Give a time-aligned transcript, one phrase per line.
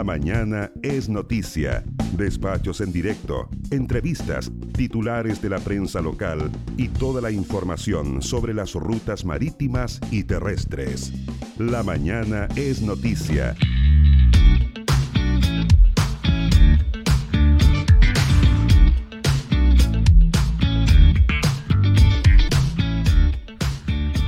[0.00, 1.84] La mañana es noticia.
[2.16, 8.72] Despachos en directo, entrevistas, titulares de la prensa local y toda la información sobre las
[8.72, 11.12] rutas marítimas y terrestres.
[11.58, 13.54] La mañana es noticia.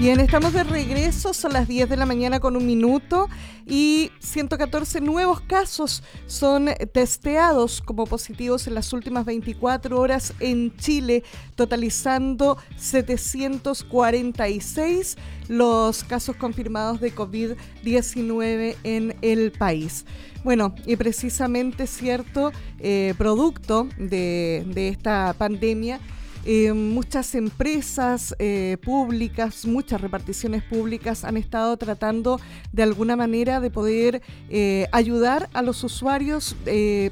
[0.02, 3.28] Bien, estamos de regreso, son las 10 de la mañana con un minuto
[3.68, 11.22] y 114 nuevos casos son testeados como positivos en las últimas 24 horas en Chile,
[11.54, 20.04] totalizando 746 los casos confirmados de COVID-19 en el país.
[20.42, 26.00] Bueno, y precisamente cierto, eh, producto de, de esta pandemia,
[26.44, 32.40] eh, muchas empresas eh, públicas, muchas reparticiones públicas han estado tratando
[32.72, 36.56] de alguna manera de poder eh, ayudar a los usuarios,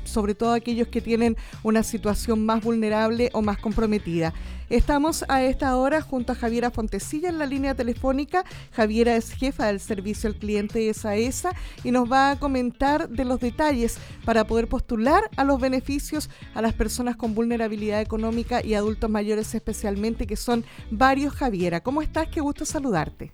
[0.04, 4.34] sobre todo aquellos que tienen una situación más vulnerable o más comprometida.
[4.70, 8.44] Estamos a esta hora junto a Javiera Fontecilla en la línea telefónica.
[8.72, 11.50] Javiera es jefa del servicio al cliente de ESA
[11.82, 16.62] y nos va a comentar de los detalles para poder postular a los beneficios a
[16.62, 21.34] las personas con vulnerabilidad económica y adultos mayores especialmente, que son varios.
[21.34, 22.28] Javiera, ¿cómo estás?
[22.28, 23.32] Qué gusto saludarte.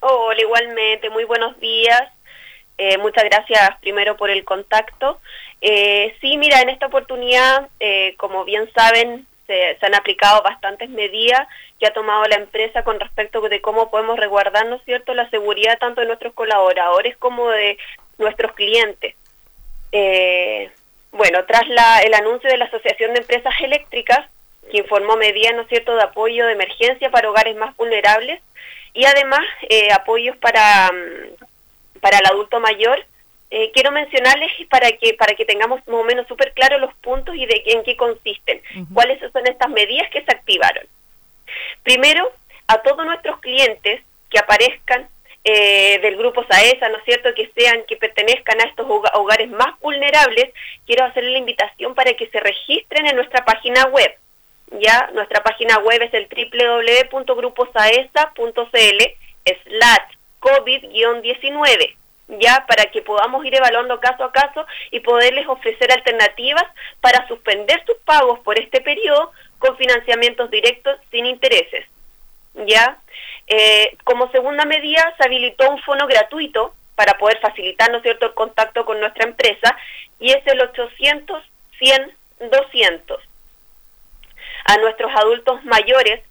[0.00, 2.02] Hola, igualmente, muy buenos días.
[2.76, 5.18] Eh, muchas gracias primero por el contacto.
[5.62, 11.46] Eh, sí, mira, en esta oportunidad, eh, como bien saben, se, han aplicado bastantes medidas
[11.78, 16.00] que ha tomado la empresa con respecto de cómo podemos resguardar, cierto?, la seguridad tanto
[16.00, 17.78] de nuestros colaboradores como de
[18.18, 19.14] nuestros clientes.
[19.92, 20.70] Eh,
[21.12, 24.28] bueno, tras la, el anuncio de la Asociación de Empresas Eléctricas,
[24.70, 28.40] que informó medidas, ¿no es cierto?, de apoyo de emergencia para hogares más vulnerables
[28.94, 33.04] y además eh, apoyos para, mm, para el adulto mayor,
[33.56, 37.36] eh, quiero mencionarles para que para que tengamos más o menos súper claro los puntos
[37.36, 38.60] y de en qué consisten,
[38.92, 40.84] cuáles son estas medidas que se activaron.
[41.84, 42.32] Primero,
[42.66, 45.08] a todos nuestros clientes que aparezcan
[45.44, 49.78] eh, del grupo SAESA, ¿no es cierto?, que sean, que pertenezcan a estos hogares más
[49.78, 50.52] vulnerables,
[50.84, 54.18] quiero hacerle la invitación para que se registren en nuestra página web.
[54.80, 58.98] Ya, nuestra página web es el www.gruposaesa.cl
[59.62, 61.94] slash COVID-19
[62.28, 66.64] ya para que podamos ir evaluando caso a caso y poderles ofrecer alternativas
[67.00, 71.86] para suspender sus pagos por este periodo con financiamientos directos sin intereses.
[72.66, 73.00] Ya,
[73.46, 78.34] eh, como segunda medida se habilitó un fono gratuito para poder facilitar, ¿no cierto?, el
[78.34, 79.76] contacto con nuestra empresa
[80.20, 81.42] y es el 800
[81.78, 82.12] 100
[82.50, 83.22] 200.
[84.66, 86.22] A nuestros adultos mayores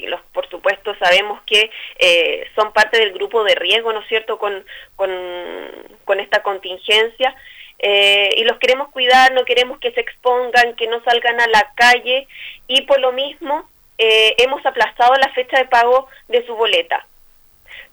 [0.00, 4.08] que los, por supuesto sabemos que eh, son parte del grupo de riesgo, ¿no es
[4.08, 4.64] cierto?, con,
[4.96, 7.34] con, esta contingencia.
[7.78, 11.72] Eh, y los queremos cuidar, no queremos que se expongan, que no salgan a la
[11.74, 12.28] calle
[12.68, 17.06] y por lo mismo eh, hemos aplazado la fecha de pago de su boleta.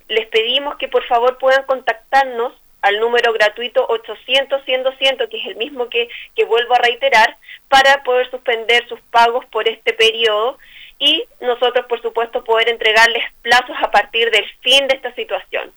[0.08, 5.48] Les pedimos que por favor puedan contactarnos al número gratuito 800 100 200 que es
[5.48, 10.58] el mismo que, que vuelvo a reiterar, para poder suspender sus pagos por este periodo
[11.00, 15.72] y nosotros, por supuesto, poder entregarles plazos a partir del fin de esta situación.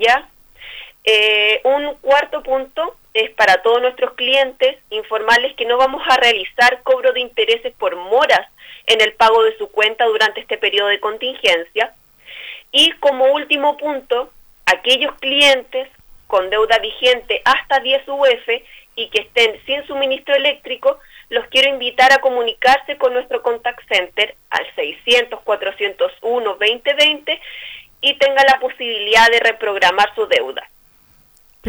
[0.00, 0.28] ¿Ya?
[1.04, 6.82] Eh, un cuarto punto es para todos nuestros clientes informarles que no vamos a realizar
[6.82, 8.48] cobro de intereses por moras
[8.86, 11.94] en el pago de su cuenta durante este periodo de contingencia.
[12.72, 14.32] Y como último punto,
[14.66, 15.88] aquellos clientes
[16.26, 18.48] con deuda vigente hasta 10 UF
[18.96, 20.98] y que estén sin suministro eléctrico
[21.28, 27.40] los quiero invitar a comunicarse con nuestro contact center al 600-401-2020
[28.00, 30.70] y tenga la posibilidad de reprogramar su deuda.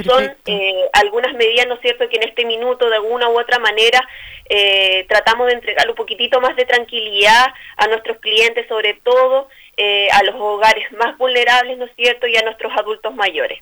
[0.04, 3.60] Son eh, algunas medidas, ¿no es cierto?, que en este minuto de alguna u otra
[3.60, 4.06] manera
[4.50, 7.46] eh, tratamos de entregar un poquitito más de tranquilidad
[7.78, 12.36] a nuestros clientes, sobre todo eh, a los hogares más vulnerables, ¿no es cierto?, y
[12.36, 13.62] a nuestros adultos mayores.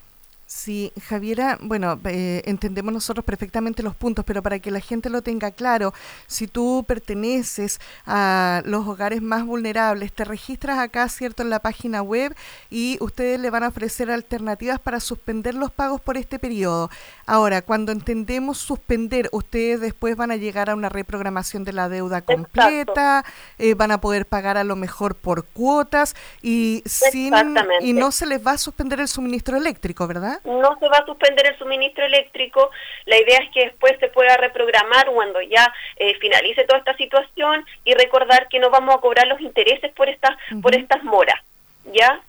[0.54, 5.20] Sí, Javiera, bueno, eh, entendemos nosotros perfectamente los puntos, pero para que la gente lo
[5.20, 5.92] tenga claro,
[6.28, 12.02] si tú perteneces a los hogares más vulnerables, te registras acá, ¿cierto?, en la página
[12.02, 12.36] web
[12.70, 16.88] y ustedes le van a ofrecer alternativas para suspender los pagos por este periodo.
[17.26, 22.22] Ahora, cuando entendemos suspender, ustedes después van a llegar a una reprogramación de la deuda
[22.22, 23.24] completa,
[23.58, 27.34] eh, van a poder pagar a lo mejor por cuotas y, sin,
[27.80, 30.40] y no se les va a suspender el suministro eléctrico, ¿verdad?
[30.44, 32.70] No se va a suspender el suministro eléctrico.
[33.06, 37.64] La idea es que después se pueda reprogramar cuando ya eh, finalice toda esta situación
[37.84, 41.40] y recordar que no vamos a cobrar los intereses por estas por estas moras,
[41.92, 42.20] ¿ya?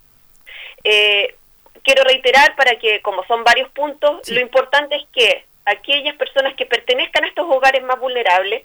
[0.84, 1.36] Eh,
[1.84, 6.66] quiero reiterar para que, como son varios puntos, lo importante es que aquellas personas que
[6.66, 8.64] pertenezcan a estos hogares más vulnerables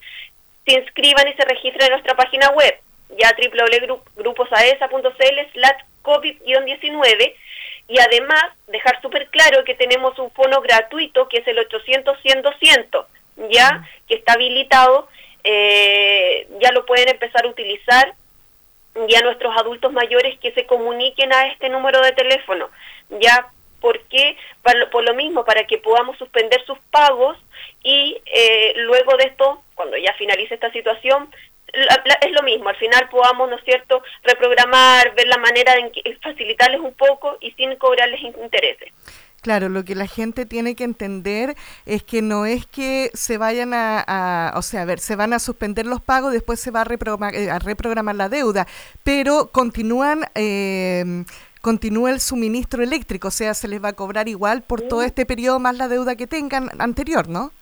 [0.66, 2.78] se inscriban y se registren en nuestra página web,
[3.18, 7.34] ya www.gruposaesa.cl slash COVID-19
[7.90, 13.04] y además dejar súper claro que tenemos un fono gratuito que es el 800-100-200,
[13.50, 15.08] ya que está habilitado,
[15.42, 18.14] eh, ya lo pueden empezar a utilizar
[19.08, 22.70] ya nuestros adultos mayores que se comuniquen a este número de teléfono,
[23.20, 23.50] ya
[23.80, 24.36] porque
[24.92, 27.36] por lo mismo, para que podamos suspender sus pagos
[27.82, 31.28] y eh, luego de esto, cuando ya finalice esta situación,
[31.72, 36.80] es lo mismo, al final podamos, ¿no es cierto?, reprogramar, ver la manera de facilitarles
[36.80, 38.92] un poco y sin cobrarles intereses.
[39.40, 41.54] Claro, lo que la gente tiene que entender
[41.86, 45.38] es que no es que se vayan a, o sea, a ver, se van a
[45.38, 48.66] suspender los pagos, después se va a reprogramar, eh, a reprogramar la deuda,
[49.02, 50.26] pero continúan...
[50.34, 51.24] Eh,
[51.62, 55.26] continúa el suministro eléctrico, o sea, se les va a cobrar igual por todo este
[55.26, 57.52] periodo más la deuda que tengan anterior, ¿no?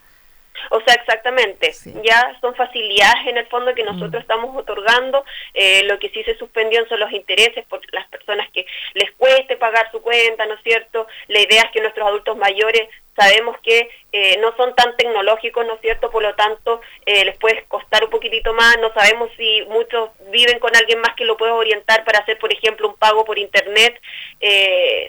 [0.69, 1.73] O sea, exactamente,
[2.03, 4.17] ya son facilidades en el fondo que nosotros mm.
[4.17, 5.23] estamos otorgando,
[5.53, 9.57] eh, lo que sí se suspendió son los intereses por las personas que les cueste
[9.57, 11.07] pagar su cuenta, ¿no es cierto?
[11.27, 15.73] La idea es que nuestros adultos mayores sabemos que eh, no son tan tecnológicos, ¿no
[15.75, 16.09] es cierto?
[16.09, 20.59] Por lo tanto, eh, les puede costar un poquitito más, no sabemos si muchos viven
[20.59, 23.99] con alguien más que lo pueda orientar para hacer, por ejemplo, un pago por Internet,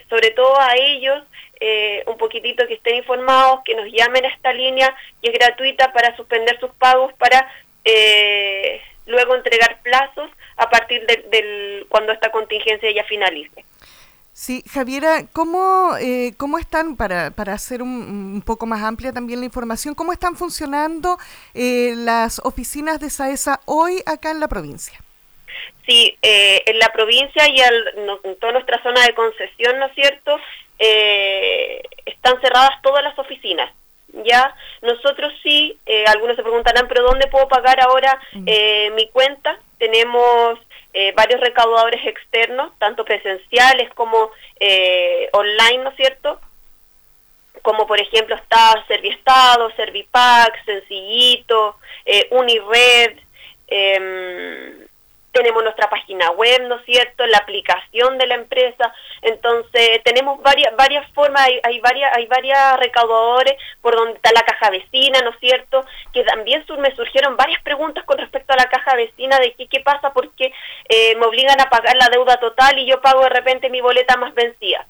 [0.09, 1.23] sobre todo a ellos
[1.63, 5.93] eh, un poquitito que estén informados, que nos llamen a esta línea y es gratuita
[5.93, 7.47] para suspender sus pagos para
[7.85, 13.63] eh, luego entregar plazos a partir del cuando esta contingencia ya finalice.
[14.33, 19.45] Sí, Javiera, ¿cómo, eh, cómo están, para, para hacer un, poco más amplia también la
[19.45, 21.19] información, cómo están funcionando
[21.53, 24.99] las oficinas de SAESA hoy acá en la provincia?
[25.85, 30.39] Sí, en la provincia y en toda nuestra zona de concesión, ¿no es cierto?
[30.83, 33.71] Eh, están cerradas todas las oficinas.
[34.25, 38.43] Ya, nosotros sí, eh, algunos se preguntarán, pero ¿dónde puedo pagar ahora mm.
[38.47, 39.59] eh, mi cuenta?
[39.77, 40.59] Tenemos
[40.93, 44.31] eh, varios recaudadores externos, tanto presenciales como
[45.31, 46.41] online, ¿no es cierto?
[47.61, 51.77] Como por ejemplo está Serviestado, Servipack, Sencillito,
[52.31, 53.17] Unired,
[53.67, 54.87] eh,
[55.31, 60.75] tenemos nuestra página web, ¿no es cierto?, la aplicación de la empresa, entonces tenemos varias
[60.75, 65.39] varias formas, hay, varias hay varias recaudadores por donde está la caja vecina, ¿no es
[65.39, 69.67] cierto?, que también me surgieron varias preguntas con respecto a la caja vecina de qué,
[69.67, 70.51] qué pasa porque
[70.89, 74.17] eh, me obligan a pagar la deuda total y yo pago de repente mi boleta
[74.17, 74.85] más vencida.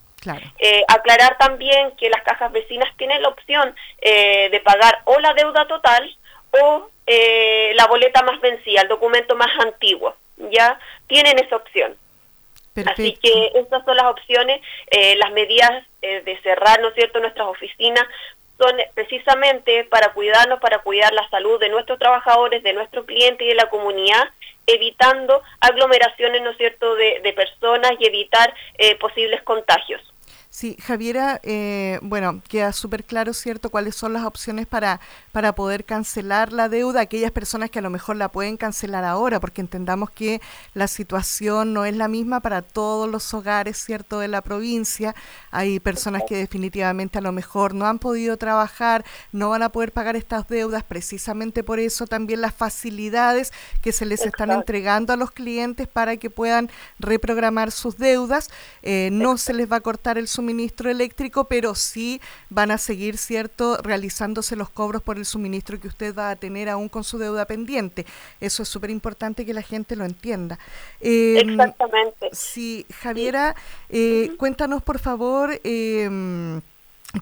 [0.60, 5.34] Eh, aclarar también que las cajas vecinas tienen la opción eh, de pagar o la
[5.34, 6.16] deuda total
[6.52, 6.90] o
[7.74, 10.16] la boleta más vencida, el documento más antiguo
[10.50, 11.96] ya tienen esa opción.
[12.86, 17.20] Así que estas son las opciones, eh, las medidas eh, de cerrar, ¿no es cierto?,
[17.20, 18.06] nuestras oficinas
[18.58, 23.50] son precisamente para cuidarnos, para cuidar la salud de nuestros trabajadores, de nuestros clientes y
[23.50, 24.30] de la comunidad,
[24.68, 30.02] evitando aglomeraciones, ¿no es cierto?, de, de personas y evitar eh, posibles contagios.
[30.54, 35.00] Sí, Javiera, eh, bueno, queda súper claro, ¿cierto?, cuáles son las opciones para,
[35.32, 39.40] para poder cancelar la deuda, aquellas personas que a lo mejor la pueden cancelar ahora,
[39.40, 40.42] porque entendamos que
[40.74, 45.16] la situación no es la misma para todos los hogares, ¿cierto?, de la provincia.
[45.52, 49.94] Hay personas que definitivamente a lo mejor no han podido trabajar, no van a poder
[49.94, 55.16] pagar estas deudas, precisamente por eso también las facilidades que se les están entregando a
[55.16, 58.50] los clientes para que puedan reprogramar sus deudas.
[58.82, 60.41] Eh, no se les va a cortar el suministro
[60.90, 66.16] eléctrico, pero sí van a seguir, ¿cierto?, realizándose los cobros por el suministro que usted
[66.16, 68.06] va a tener aún con su deuda pendiente.
[68.40, 70.60] Eso es súper importante que la gente lo entienda.
[71.00, 72.30] Em, Exactamente.
[72.32, 73.56] Sí, Javiera,
[73.90, 75.60] eh, cuéntanos por favor.
[75.64, 76.62] Eh,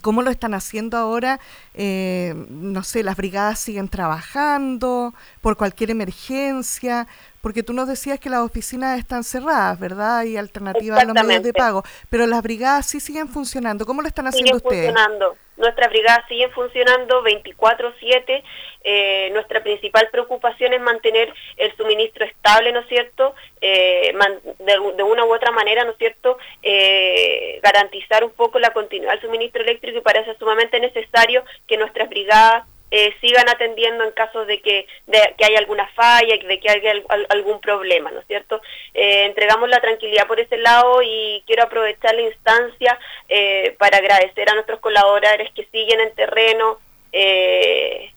[0.02, 1.40] ¿Cómo lo están haciendo ahora?
[1.74, 7.08] Eh, no sé, las brigadas siguen trabajando por cualquier emergencia,
[7.42, 10.24] porque tú nos decías que las oficinas están cerradas, ¿verdad?
[10.24, 13.86] Y alternativas a los medios de pago, pero las brigadas sí siguen funcionando.
[13.86, 14.94] ¿Cómo lo están haciendo ustedes?
[14.94, 15.36] Funcionando.
[15.60, 18.44] Nuestras brigadas siguen funcionando 24/7.
[18.82, 23.36] Eh, nuestra principal preocupación es mantener el suministro estable, ¿no es cierto?
[23.60, 24.14] Eh,
[24.60, 26.38] de, una u otra manera, ¿no es cierto?
[26.64, 32.08] Eh, garantizar un poco la continuidad del suministro eléctrico y es sumamente necesario que nuestras
[32.10, 36.70] brigadas eh, sigan atendiendo en caso de que, de, que haya alguna falla, de que
[36.70, 36.94] haya
[37.30, 38.62] algún problema, ¿no es cierto?
[38.96, 44.50] Eh, entregamos la tranquilidad por ese lado y quiero aprovechar la instancia eh, para agradecer
[44.50, 46.80] a nuestros colaboradores que siguen en terreno,
[47.12, 48.12] que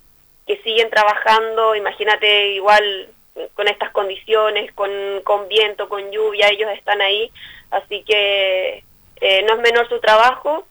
[0.64, 3.08] siguen trabajando, imagínate igual
[3.54, 4.90] con estas condiciones, con,
[5.24, 7.30] con viento, con lluvia, ellos están ahí,
[7.70, 8.84] así que
[9.20, 10.66] no es menor su trabajo,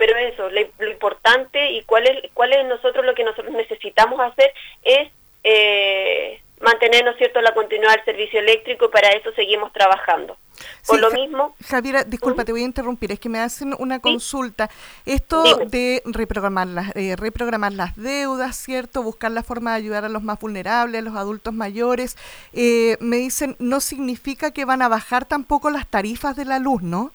[0.00, 4.50] pero eso, lo, importante y cuál es, cuál es nosotros lo que nosotros necesitamos hacer
[4.82, 5.10] es
[5.44, 10.38] eh, mantener, ¿no es cierto?, la continuidad del servicio eléctrico y para eso seguimos trabajando.
[10.86, 11.54] Por lo mismo...
[11.68, 14.70] Javiera, disculpa, te voy a interrumpir, es que me hacen una consulta.
[15.04, 19.02] Esto de reprogramar las, eh, reprogramar las deudas, ¿cierto?
[19.02, 22.16] Buscar la forma de ayudar a los más vulnerables, a los adultos mayores,
[22.54, 26.80] eh, me dicen, no significa que van a bajar tampoco las tarifas de la luz,
[26.80, 27.12] ¿no?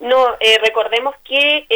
[0.00, 1.66] No, eh, recordemos que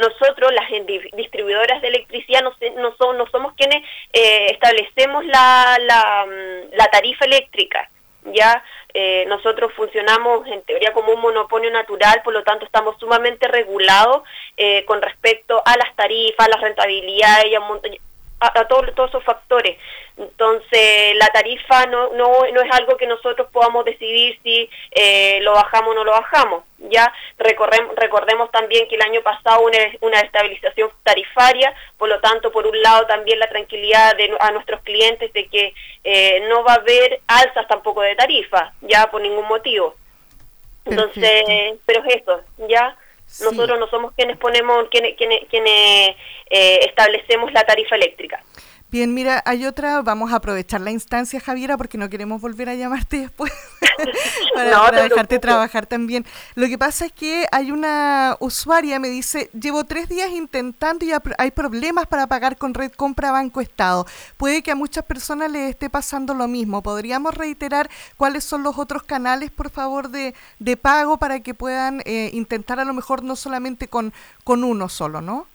[0.00, 0.68] nosotros, las
[1.12, 7.88] distribuidoras de electricidad, no, no, no somos quienes eh, establecemos la, mm, la, tarifa eléctrica.
[8.24, 8.62] Ya
[8.92, 14.22] eh, nosotros funcionamos en teoría como un monopolio natural, por lo tanto estamos sumamente regulados
[14.56, 17.92] eh, con respecto a las tarifas, a la rentabilidad y a un montón,
[18.40, 19.76] a, todos, todos esos factores.
[20.16, 25.52] Entonces, la tarifa no, no, no es algo que nosotros podamos decidir si eh, lo
[25.52, 26.64] bajamos o no lo bajamos.
[26.78, 32.50] Ya recordemos, recordemos también que el año pasado una, una estabilización tarifaria, por lo tanto,
[32.50, 36.72] por un lado también la tranquilidad de, a nuestros clientes de que eh, no va
[36.72, 39.96] a haber alzas tampoco de tarifa, ya por ningún motivo.
[40.86, 42.96] Entonces, pero es eso, ya.
[43.40, 46.16] Nosotros no somos quienes ponemos, quienes, quienes, quienes
[46.50, 48.42] eh, establecemos la tarifa eléctrica.
[48.90, 52.74] Bien, mira, hay otra, vamos a aprovechar la instancia, Javiera, porque no queremos volver a
[52.74, 53.52] llamarte después
[54.54, 56.26] para, dejarte trabajar también.
[56.56, 61.12] Lo que pasa es que hay una usuaria, me dice, llevo tres días intentando y
[61.38, 64.06] hay problemas para pagar con Red Compra Banco Estado.
[64.36, 66.82] Puede que a muchas personas les esté pasando lo mismo.
[66.82, 72.02] ¿Podríamos reiterar cuáles son los otros canales, por favor, de, de pago para que puedan
[72.06, 75.46] eh, intentar a lo mejor no solamente con, con uno solo, ¿no?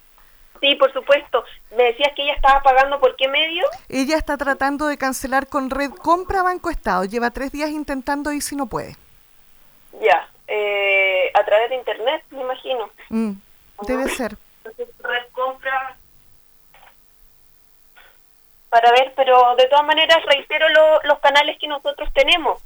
[0.61, 1.43] Sí, por supuesto.
[1.75, 3.65] Me decías que ella estaba pagando por qué medio?
[3.89, 7.05] Ella está tratando de cancelar con Red Compra Banco Estado.
[7.05, 8.95] Lleva tres días intentando y si no puede.
[10.01, 12.89] Ya, eh, a través de internet, me imagino.
[13.09, 13.31] Mm,
[13.87, 14.37] debe ser.
[14.63, 15.97] Red Compra.
[18.69, 20.65] Para ver, pero de todas maneras reitero
[21.03, 22.61] los canales que nosotros tenemos.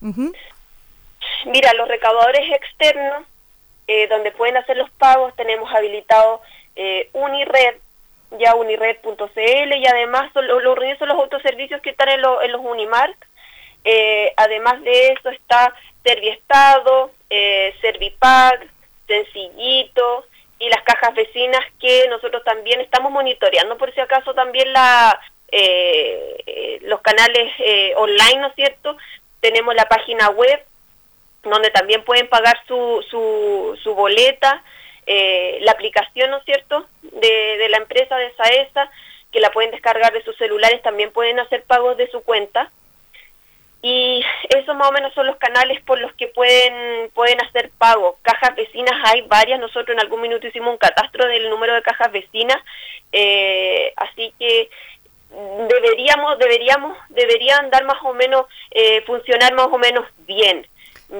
[1.45, 3.25] Mira, los recaudadores externos,
[3.87, 6.41] eh, donde pueden hacer los pagos, tenemos habilitado
[6.75, 7.75] eh, Unired,
[8.39, 10.61] ya unired.cl y además son los
[11.17, 13.17] otros servicios que están en, en los Unimark.
[13.83, 15.73] Eh, además de eso está
[16.03, 18.67] Serviestado, eh, Servipag,
[19.07, 20.25] Sencillito
[20.59, 25.19] y las cajas vecinas que nosotros también estamos monitoreando por si acaso también la
[25.51, 28.97] eh, los canales eh, online, ¿no es cierto?
[29.39, 30.63] Tenemos la página web
[31.43, 34.63] donde también pueden pagar su, su, su boleta
[35.11, 38.91] eh, la aplicación, ¿no es cierto?, de, la empresa de SAESA,
[39.31, 42.71] que la pueden descargar de sus celulares, también pueden hacer pagos de su cuenta.
[43.81, 48.17] Y esos más o menos son los canales por los que pueden, pueden hacer pagos.
[48.21, 52.11] Cajas vecinas hay varias, nosotros en algún minuto hicimos un catastro del número de cajas
[52.11, 52.57] vecinas,
[53.11, 54.69] eh, así que
[55.31, 60.67] deberíamos, deberíamos, deberían dar más o menos, eh, funcionar más o menos bien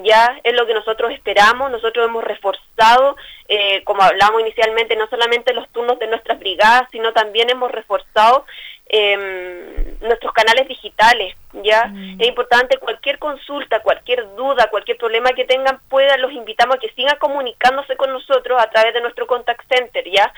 [0.04, 3.16] ya es lo que nosotros esperamos, nosotros hemos reforzado,
[3.48, 8.46] eh, como hablamos inicialmente, no solamente los turnos de nuestras brigadas, sino también hemos reforzado
[8.88, 12.22] eh, nuestros canales digitales, ya mm.
[12.22, 16.92] es importante cualquier consulta, cualquier duda, cualquier problema que tengan, puedan, los invitamos a que
[16.92, 20.32] sigan comunicándose con nosotros a través de nuestro contact center, ya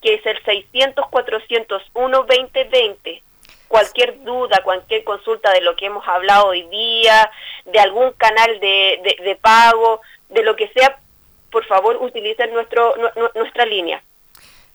[0.00, 3.22] que es el 600 401 2020
[3.68, 7.30] cualquier duda, cualquier consulta de lo que hemos hablado hoy día,
[7.64, 10.98] de algún canal de, de, pago, de lo que sea,
[11.50, 12.94] por favor utilicen nuestro,
[13.34, 14.02] nuestra línea.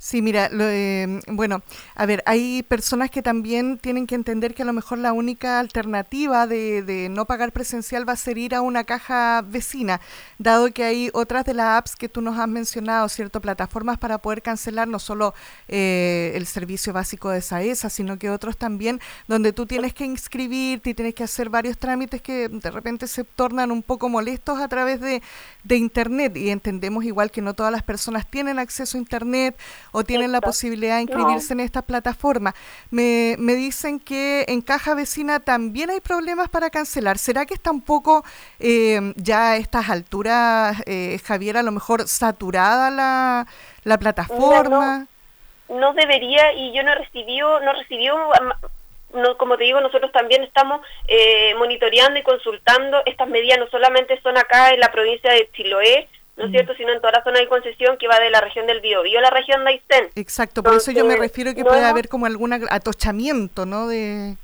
[0.02, 1.62] Sí, mira, eh, bueno,
[1.94, 5.60] a ver, hay personas que también tienen que entender que a lo mejor la única
[5.60, 10.00] alternativa de, no pagar presencial va a ser ir a una caja vecina,
[10.38, 13.42] dado que hay otras de las apps que tú nos has mencionado, ¿cierto?
[13.42, 15.34] Plataformas para poder cancelar no solo
[15.68, 20.92] eh, el servicio básico de SAESA, sino que otros también, donde tú tienes que inscribirte
[20.92, 24.70] y tienes que hacer varios trámites que de repente se tornan un poco molestos a
[24.70, 25.22] través de
[25.76, 26.38] Internet.
[26.38, 29.58] Y entendemos igual que no todas las personas tienen acceso a Internet
[29.92, 32.54] o tienen la posibilidad de inscribirse en esta plataforma.
[32.92, 37.18] Me, me dicen que en Caja Vecina también hay problemas para cancelar.
[37.18, 38.24] ¿Será que está un poco
[38.60, 43.48] eh, ya a estas alturas, eh, Javier, a lo mejor saturada la,
[43.84, 45.08] la plataforma?
[45.70, 48.16] No, debería y yo no recibió, no recibió
[49.14, 53.02] no, como te digo, nosotros también estamos eh, monitoreando y consultando.
[53.06, 56.08] Estas medidas no solamente son acá en la provincia de Chiloé,
[56.40, 58.66] ¿no es cierto?, sino en toda la zona de concesión que va de la región
[58.66, 60.10] del Biobío a la región de Aysén.
[60.16, 64.36] Exacto, por eso yo me refiero que puede haber como algún atochamiento, ¿no?, de...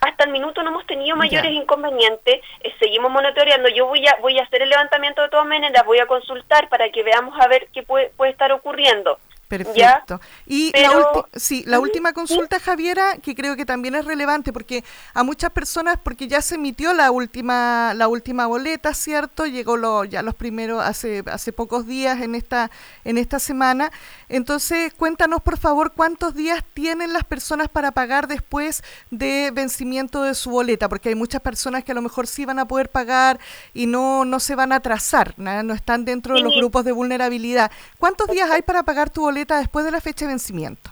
[0.00, 3.68] Hasta el minuto no hemos tenido mayores inconvenientes, eh, seguimos monitoreando.
[3.68, 6.88] Yo voy a voy a hacer el levantamiento de todas maneras, voy a consultar para
[6.90, 9.18] que veamos a ver qué puede, puede estar ocurriendo.
[9.48, 10.20] Perfecto.
[10.46, 15.22] Y la, sí, la última consulta, Javiera, que creo que también es relevante, porque a
[15.22, 19.46] muchas personas, porque ya se emitió la última, la última boleta, ¿cierto?
[19.46, 22.70] Llegó lo, ya los primeros hace, hace pocos días en esta,
[23.04, 23.90] en esta semana.
[24.28, 30.34] Entonces, cuéntanos, por favor, cuántos días tienen las personas para pagar después de vencimiento de
[30.34, 33.40] su boleta, porque hay muchas personas que a lo mejor sí van a poder pagar
[33.72, 37.70] y no, no se van a atrasar, no están dentro de los grupos de vulnerabilidad.
[37.98, 39.37] ¿Cuántos días hay para pagar tu boleta?
[39.46, 40.90] Después de la fecha de vencimiento?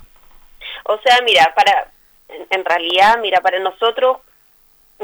[0.84, 1.90] O sea, mira, para
[2.28, 4.18] en, realidad, mira, para nosotros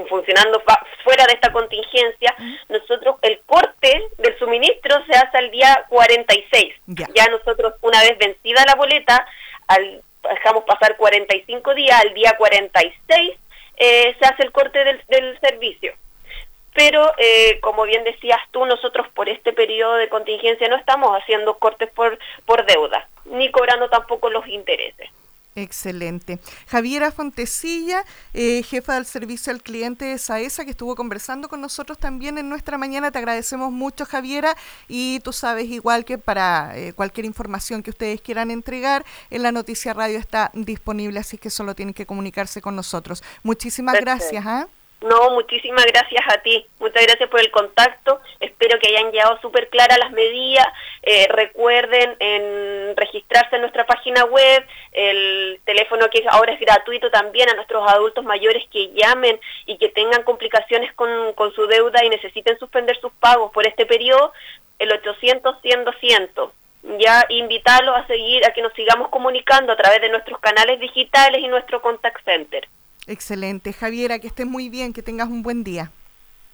[0.08, 0.62] funcionando
[1.04, 2.34] fuera de esta contingencia,
[2.68, 6.74] nosotros el corte del suministro se hace al día 46.
[6.86, 9.26] Ya, ya nosotros una vez vencida la boleta,
[9.68, 13.38] al, dejamos pasar 45 días, al día 46
[13.76, 15.94] eh, se hace el corte del, del servicio.
[16.74, 21.58] Pero, eh, como bien decías tú, nosotros por este periodo de contingencia no estamos haciendo
[21.58, 25.10] cortes por, por deuda ni cobrando tampoco los intereses.
[25.54, 26.38] Excelente.
[26.66, 31.98] Javiera Fontecilla, eh, jefa del servicio al cliente de SAESA, que estuvo conversando con nosotros
[31.98, 33.10] también en nuestra mañana.
[33.10, 34.56] Te agradecemos mucho, Javiera.
[34.88, 39.52] Y tú sabes, igual que para eh, cualquier información que ustedes quieran entregar, en la
[39.52, 43.22] Noticia Radio está disponible, así que solo tienen que comunicarse con nosotros.
[43.42, 44.46] Muchísimas gracias.
[44.46, 44.68] ¿ah?
[45.02, 46.64] No, muchísimas gracias a ti.
[46.78, 48.20] Muchas gracias por el contacto.
[48.38, 50.66] Espero que hayan llegado súper claras las medidas.
[51.02, 57.48] Eh, recuerden en registrarse en nuestra página web, el teléfono que ahora es gratuito también
[57.48, 62.08] a nuestros adultos mayores que llamen y que tengan complicaciones con, con su deuda y
[62.08, 64.32] necesiten suspender sus pagos por este periodo,
[64.78, 66.50] el 800-100-200
[66.98, 71.40] ya invitarlos a seguir, a que nos sigamos comunicando a través de nuestros canales digitales
[71.40, 72.68] y nuestro contact center.
[73.06, 73.72] Excelente.
[73.72, 75.90] Javiera, que estés muy bien, que tengas un buen día.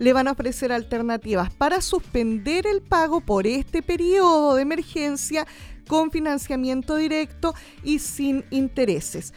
[0.00, 5.46] le van a ofrecer alternativas para suspender el pago por este periodo de emergencia
[5.86, 9.34] con financiamiento directo y sin intereses.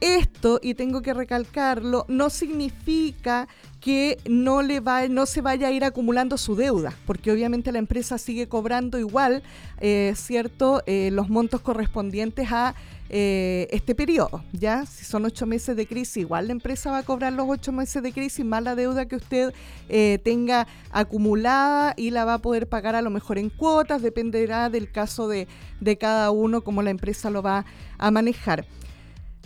[0.00, 3.46] Esto, y tengo que recalcarlo, no significa
[3.80, 7.78] que no, le va, no se vaya a ir acumulando su deuda, porque obviamente la
[7.78, 9.44] empresa sigue cobrando igual,
[9.80, 12.74] eh, ¿cierto?, eh, los montos correspondientes a
[13.14, 14.86] eh, este periodo, ¿ya?
[14.86, 18.02] Si son ocho meses de crisis, igual la empresa va a cobrar los ocho meses
[18.02, 19.52] de crisis más la deuda que usted
[19.90, 24.70] eh, tenga acumulada y la va a poder pagar a lo mejor en cuotas, dependerá
[24.70, 25.46] del caso de,
[25.80, 27.66] de cada uno, cómo la empresa lo va
[27.98, 28.64] a manejar.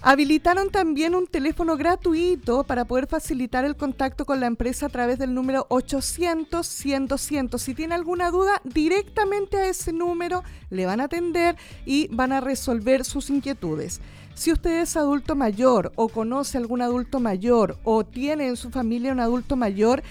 [0.09, 5.19] Habilitaron también un teléfono gratuito para poder facilitar el contacto con la empresa a través
[5.19, 7.59] del número 800-100-200.
[7.59, 12.41] Si tiene alguna duda, directamente a ese número le van a atender y van a
[12.41, 14.01] resolver sus inquietudes.
[14.37, 19.11] Si usted es adulto mayor o conoce algún adulto mayor o tiene en su familia
[19.11, 20.05] un adulto mayor,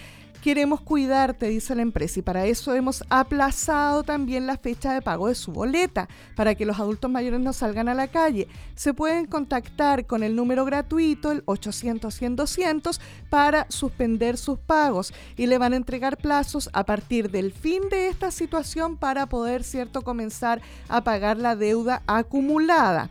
[0.46, 5.28] Queremos cuidarte, dice la empresa, y para eso hemos aplazado también la fecha de pago
[5.28, 8.48] de su boleta, para que los adultos mayores no salgan a la calle.
[8.76, 13.00] Se pueden contactar con el número gratuito, el 800-100-200,
[13.32, 18.10] para suspender sus pagos y le van a entregar plazos a partir del fin de
[18.10, 23.10] esta situación para poder, cierto, comenzar a pagar la deuda acumulada.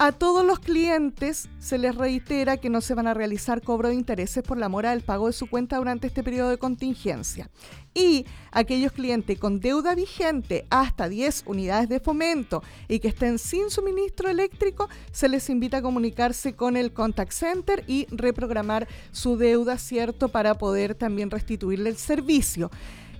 [0.00, 3.96] A todos los clientes se les reitera que no se van a realizar cobro de
[3.96, 7.50] intereses por la mora del pago de su cuenta durante este periodo de contingencia.
[7.94, 13.70] Y aquellos clientes con deuda vigente hasta 10 unidades de fomento y que estén sin
[13.70, 19.78] suministro eléctrico, se les invita a comunicarse con el contact center y reprogramar su deuda,
[19.78, 20.28] ¿cierto?
[20.28, 22.70] Para poder también restituirle el servicio.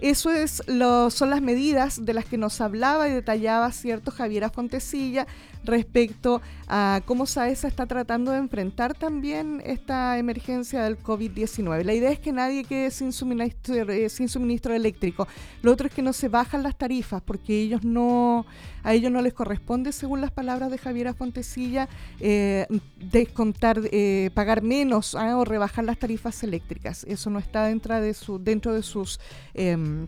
[0.00, 4.48] Eso es lo, son las medidas de las que nos hablaba y detallaba cierto Javiera
[4.48, 5.26] Fontecilla
[5.64, 11.84] respecto a cómo SAESA está tratando de enfrentar también esta emergencia del COVID-19.
[11.84, 15.26] La idea es que nadie quede sin suministro, eh, sin suministro eléctrico.
[15.62, 18.46] Lo otro es que no se bajan las tarifas porque ellos no,
[18.82, 21.88] a ellos no les corresponde, según las palabras de Javiera Fontecilla,
[22.20, 22.66] eh,
[22.96, 27.04] descontar, eh, pagar menos ah, o rebajar las tarifas eléctricas.
[27.04, 29.20] Eso no está dentro de, su, dentro de sus...
[29.54, 30.06] Em,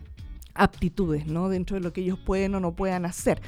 [0.53, 1.49] aptitudes, ¿no?
[1.49, 3.41] Dentro de lo que ellos pueden o no puedan hacer.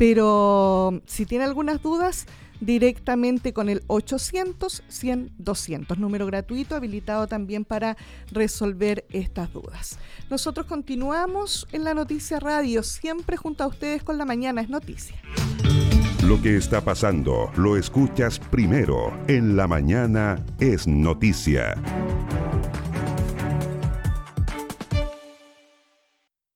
[0.00, 2.24] Pero si tiene algunas dudas,
[2.58, 7.98] directamente con el 800 100 200, número gratuito habilitado también para
[8.32, 9.98] resolver estas dudas.
[10.30, 15.16] Nosotros continuamos en la Noticia Radio, siempre junto a ustedes con la mañana es noticia.
[16.24, 21.74] Lo que está pasando lo escuchas primero en la mañana es noticia.